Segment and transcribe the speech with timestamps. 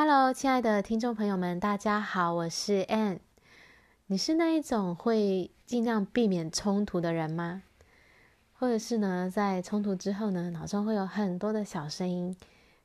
[0.00, 3.18] Hello，亲爱的听众朋友们，大家好，我是 Ann。
[4.06, 7.64] 你是那一种会尽量避免冲突的人吗？
[8.52, 12.36] 或者是呢，在冲突之后呢，脑中会有很多的小声音，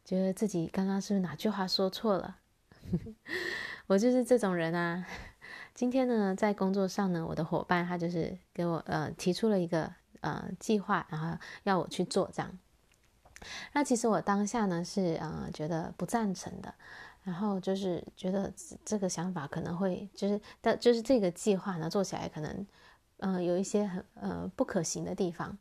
[0.04, 2.38] 觉得自己刚刚是不是哪句话说错了？
[3.86, 5.06] 我就是这种人啊。
[5.76, 12.58] 今天呢，在工作上呢，我的伙伴他就是给我呃提出了一个呃计划，然后要我去做这样。
[13.74, 16.74] 那其实我当下呢是呃觉得不赞成的，
[17.24, 18.52] 然后就是觉得
[18.84, 22.68] 这个想法可能会就是但就是这个计划呢做起来可能
[23.18, 25.58] 呃有一些很呃不可行的地方，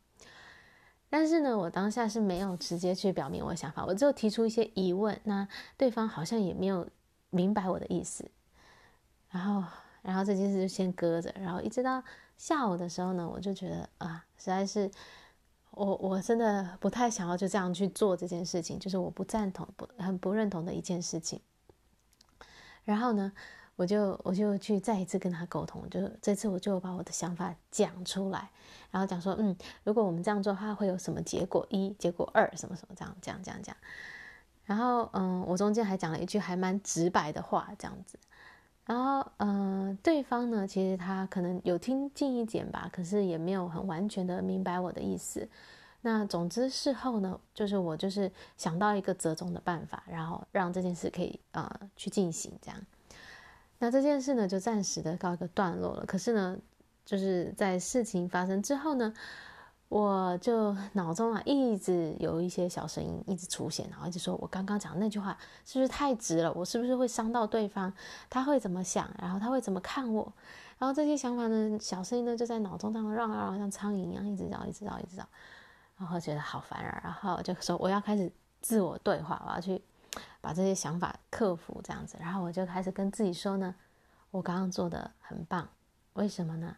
[1.09, 6.87] 但是呢我当下是没有直接去表明我的想法，我就提出一些疑问，那对方好像也没有
[7.29, 8.29] 明白我的意思，
[9.29, 9.63] 然后
[10.01, 12.03] 然后这件事就先搁着，然后一直到
[12.37, 14.91] 下午的时候呢，我就觉得啊实在是。
[15.75, 21.41] 我我真的不太想要就这样去做这件事情，就是我不赞同、不很不认同的一件事情。
[22.83, 23.31] 然后呢，
[23.75, 28.49] 我就我就去再一次跟他沟通，就是这次我就把我的想法讲出来，
[28.91, 33.75] 然后讲说，嗯，如果我们这样做的话，会有什么结果一、结果二，什么什么这样这样这样讲。
[34.65, 38.19] 然后嗯，我中间还讲了一句还蛮直白的话，这样子。
[38.85, 45.47] 然后，嗯、对方呢，其实他可能有听进一点吧，可是也没有很完全的明白我的意思。
[46.01, 52.79] 那总之事后呢，就是我就是想到一个折中的办法，然后让这件事可以呃去进行这样。
[53.79, 56.05] 那这件事呢，就暂时的告一个段落了。
[56.05, 56.57] 可是呢，
[57.05, 59.13] 就是在事情发生之后呢。
[59.93, 66.51] 我就脑中啊一直有一些小声音一直出现，然后一直说我刚刚讲那句话是不是太直了？
[66.53, 67.93] 我是不是会伤到对方？
[68.27, 69.07] 他会怎么想？
[69.19, 70.33] 然后他会怎么看我？
[70.79, 75.27] 然后这些想法呢，小声音呢就在脑中当中绕啊绕，像苍蝇一样一直绕，一直绕，一直绕。
[75.99, 78.31] 然后觉得好烦啊，然后就说我要开始
[78.61, 79.79] 自我对话，我要去
[80.41, 82.17] 把这些想法克服这样子。
[82.19, 83.75] 然后我就开始跟自己说呢，
[84.31, 85.69] 我刚刚做的很棒，
[86.13, 86.77] 为什么呢？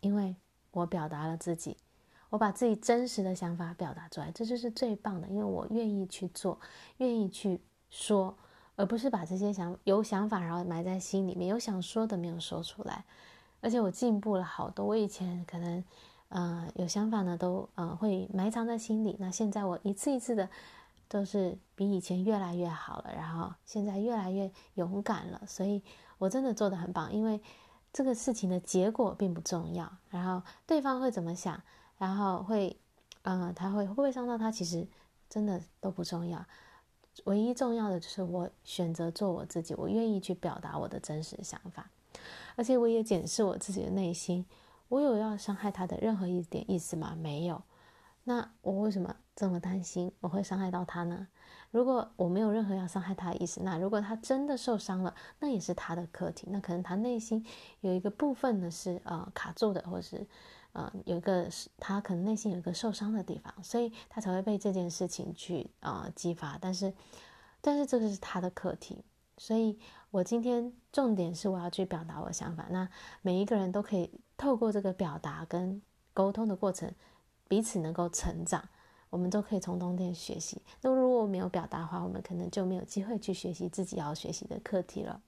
[0.00, 0.36] 因为
[0.72, 1.78] 我表达了自己。
[2.30, 6.58] 我把自己真实的想法表达出来，这就是最棒的，因为我愿意去做，
[6.98, 7.60] 愿意去
[7.90, 8.34] 说，
[8.76, 13.04] 而不是把这些想有想法然后埋在心里面，有想说的没有说出来。
[13.60, 15.84] 而且我进步了好多，我以前可能，
[16.28, 20.48] 呃，有想法呢都呃会埋藏在心里，那现在我一次一次的
[21.08, 25.82] 都是比以前越来越好了，然后现在越来越勇敢了，所以
[26.16, 27.40] 我真的做得很棒，因为
[27.92, 31.60] 这个事情的结果并不重要，然后对方会怎么想。
[32.00, 32.74] 然后会，
[33.24, 34.50] 嗯、他会会不会伤到他？
[34.50, 34.88] 其实
[35.28, 36.42] 真的都不重要，
[37.24, 41.90] 唯一重要的就是我选择做我自己，我愿意去表达我的真实想法，
[42.56, 44.46] 而且我也检视我自己的内心，
[44.88, 47.14] 我有要伤害他的任何一点意思吗？
[47.20, 47.62] 没有。
[48.24, 51.28] 那我为什么这么担心我会伤害到他呢？
[51.70, 57.44] 如果我没有任何要伤害他的意思，那如果他真的受伤了，那也是他的课题，那可能他内心
[57.82, 60.26] 有一个部分呢是呃卡住的，或是。
[60.72, 66.56] 呃，有一个是他可能内心有一个受伤的地方，所以他才会被这件事情去呃激发。
[66.60, 66.92] 但是，
[67.60, 69.04] 但是这个是他的课题，
[69.36, 69.78] 所以
[70.10, 72.66] 我今天重点是我要去表达我的想法。
[72.70, 72.88] 那
[73.22, 75.82] 每一个人都可以透过这个表达跟
[76.14, 76.92] 沟通的过程，
[77.48, 78.68] 彼此能够成长，
[79.10, 80.62] 我们都可以从中间学习。
[80.82, 85.20] 那如果我没有表达的话，我们可能就没有机会去学习自己要学习的课题了。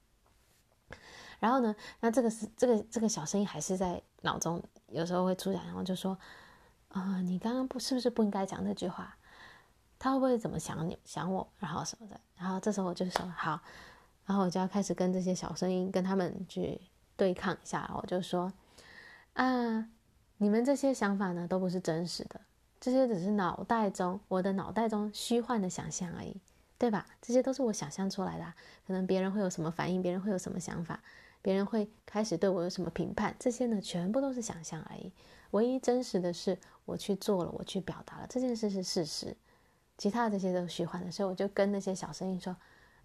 [1.43, 6.17] 然后呢，那这个是这个这个小声音还是在脑中有时候会出现，然后就说，
[6.91, 9.17] 啊、你刚刚不是不是不应该讲那句话？
[9.99, 11.45] 他会不会怎么想你想我？
[11.59, 12.21] 然后什么的？
[12.37, 13.61] 然后这时候我就说好，
[14.25, 16.81] 然后我就要开始跟这些小声音跟他们去
[17.17, 17.91] 对抗一下。
[17.93, 18.53] 我就说，
[19.33, 19.89] 啊，
[20.37, 22.41] 你们这些想法呢都不是真实的，
[22.79, 26.41] 这些只是脑袋中我的脑袋中虚幻的想象而已，
[26.79, 27.05] 对吧？
[27.21, 28.45] 这些都是我想象出来的，
[28.87, 31.01] 可能别人会有什么反应，别人会有什么想法。
[31.43, 33.35] 别人会开始对我有什么评判？
[33.39, 35.13] 这些呢，全部都是想象而已。
[35.51, 39.37] 唯一真实的是，我去做了，我去表达了这件事是事实。
[39.99, 42.57] 其他的这些都是虚幻的，所以我就跟那些小声音说：“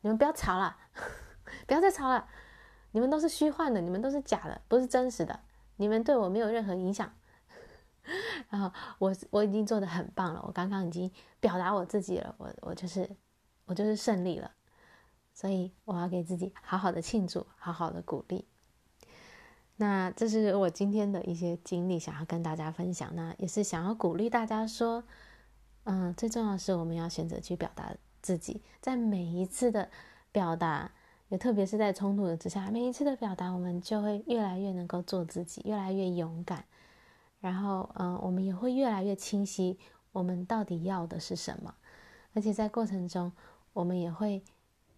[0.01, 0.77] 你们不要吵了，
[1.67, 2.27] 不要再吵了，
[2.91, 5.39] 你们都是虚幻的，你们都是假的，不是真实的。
[5.75, 7.11] 你们对我没有任何影响。
[8.49, 13.09] 然后我我已经做的很棒了，我刚刚已经表达我自己了，我我就是
[13.65, 14.51] 我就是胜利了。”
[15.37, 18.47] 所以我要给自己好好的庆祝，好好的鼓励。
[19.75, 23.15] 那这是我今天的一些经历，想要跟大家分享。
[23.15, 25.03] 那也是想要鼓励大家说，
[25.83, 29.91] 嗯，最重要的是我们要选择去表达自己，在每一次的
[30.31, 30.91] 表达，
[31.29, 36.65] 也特别是在冲突的之下，每一次的表达，我们就会越来越能够做自己，越来越勇敢。
[37.39, 39.77] 然后，嗯，我们也会越来越清晰，
[40.13, 41.75] 我们到底要的是什么。
[42.33, 43.31] 而且在过程中，
[43.73, 44.43] 我们也会。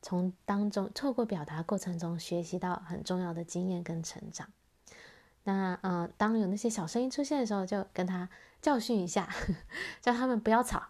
[0.01, 4.47] 从当中透过表达过程中学习到很重要的经验跟成长。
[5.43, 8.29] 那呃，当有那些小声音出现的时候，就跟他
[8.61, 9.55] 教训一下，呵呵，
[10.01, 10.83] 叫他们不要吵，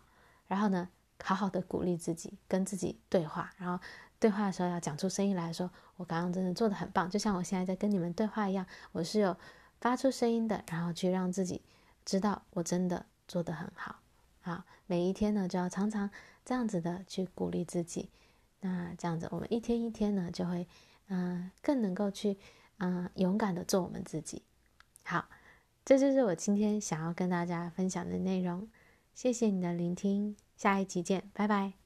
[0.47, 0.89] 然后呢，
[1.23, 3.81] 好好的鼓励自己，跟自己对话，然后
[4.19, 9.37] 对话的时候要讲出声音来说，我刚刚真的做的很棒，就像我现在在跟你们对话一样，我是有
[9.79, 11.61] 发出声音的，然后去让自己
[12.03, 13.99] 知道我真的做得很好。
[14.41, 16.09] 好，每一天呢，就要常常
[16.43, 18.09] 这样子的去鼓励自己。
[18.61, 20.67] 那这样子，我们一天一天呢，就会
[21.07, 22.37] 嗯、更能够去
[22.77, 24.43] 嗯、勇敢的做我们自己。
[25.03, 25.27] 好，
[25.83, 28.69] 这就是我今天想要跟大家分享的内容。
[29.13, 31.78] 谢谢你的聆听，下一集见，拜拜。